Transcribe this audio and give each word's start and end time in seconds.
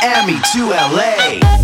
Your 0.00 0.74
house 0.74 1.57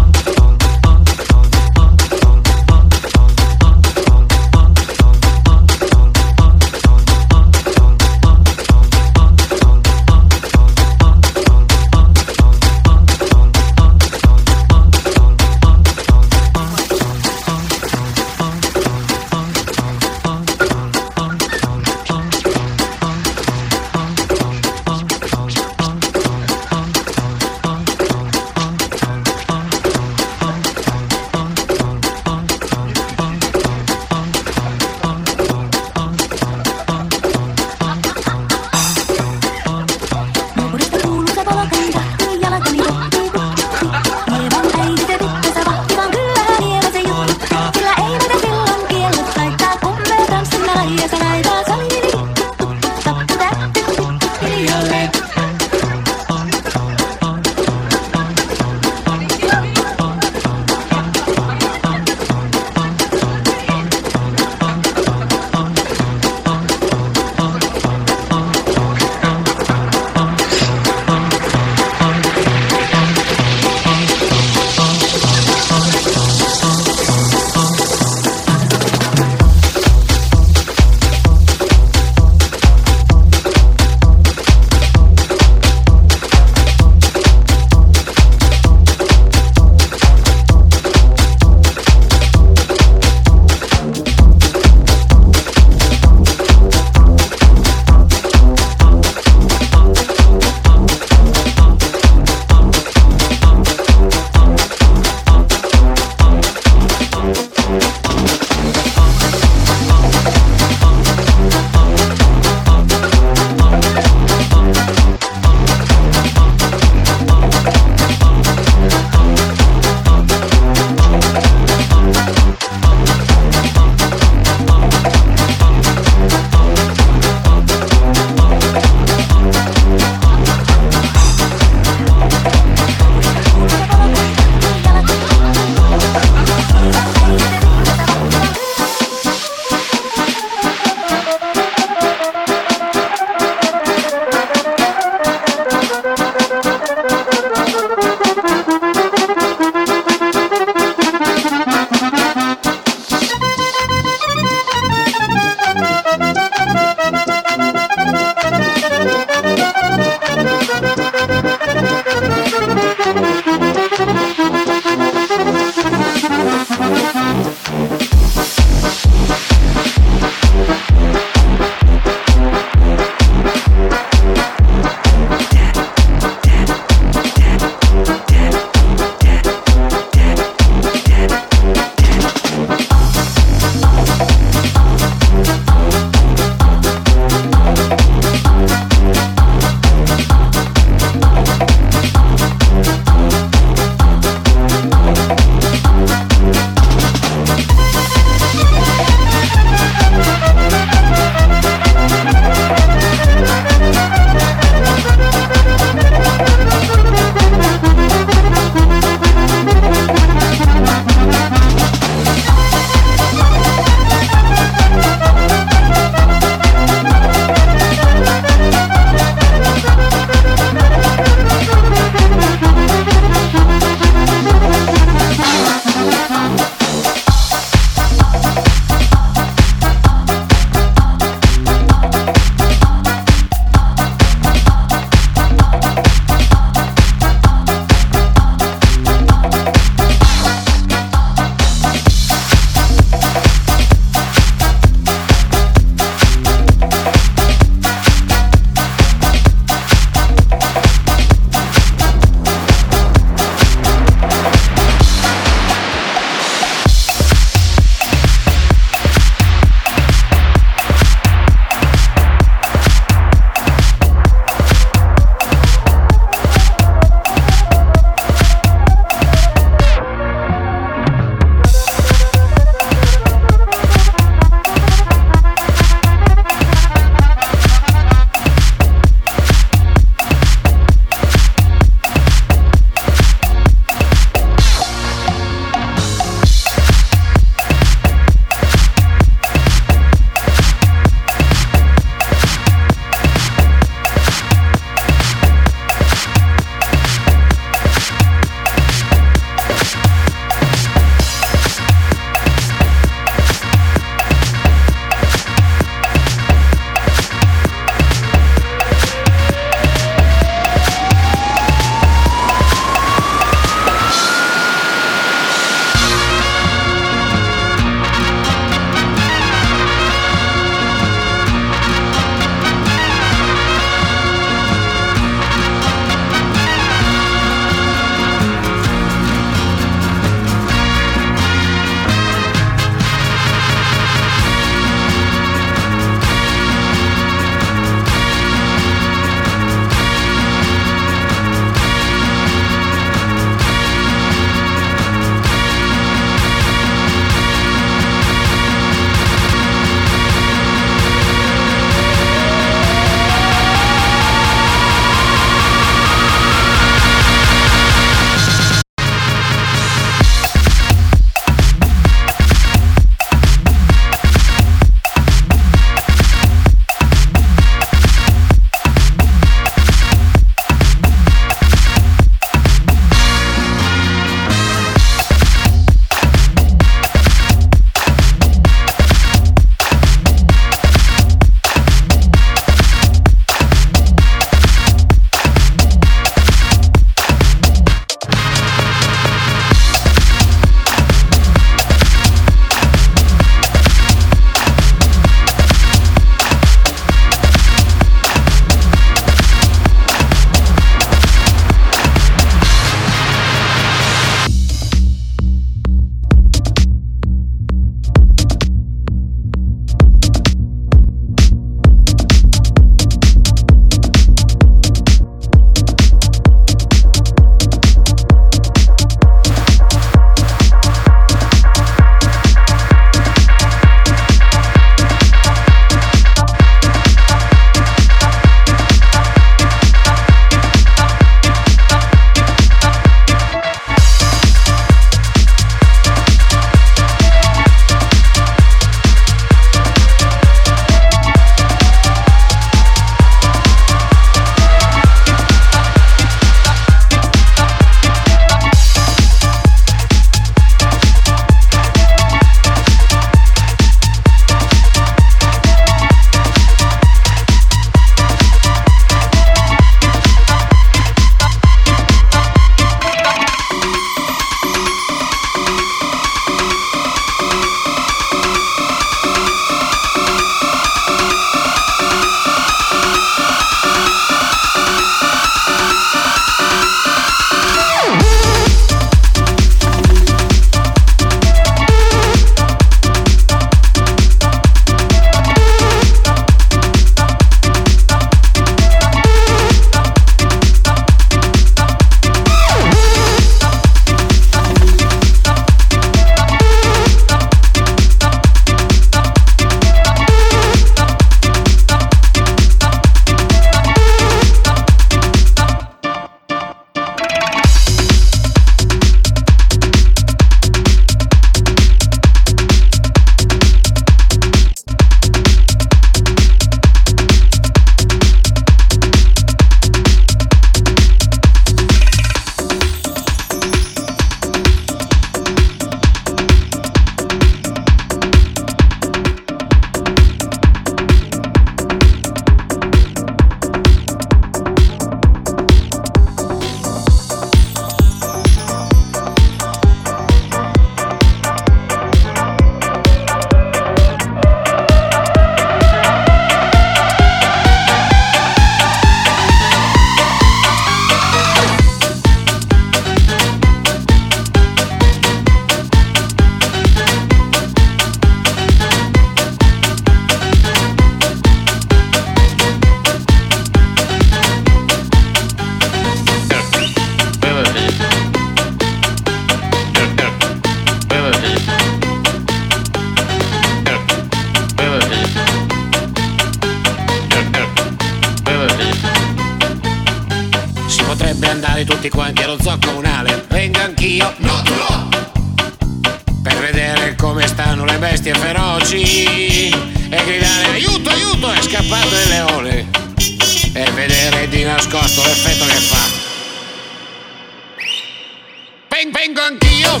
Vengo 599.04 599.42
anch'io! 599.42 600.00